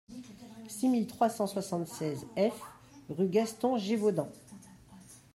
six 0.67 0.87
mille 0.87 1.05
trois 1.05 1.29
cent 1.29 1.45
soixante-seize 1.45 2.25
F 2.35 2.59
rue 3.11 3.27
Gaston 3.27 3.77
Gévaudan 3.77 4.31